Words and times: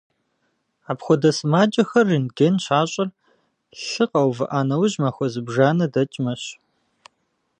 Апхуэдэ 0.89 1.31
сымаджэхэр 1.37 2.05
рентген 2.11 2.55
щащӏыр 2.63 3.09
лъыр 3.87 4.07
къэувыӏа 4.11 4.61
нэужь 4.67 4.95
махуэ 5.01 5.27
зыбжанэ 5.33 5.85
дэкӏмэщ. 5.93 6.43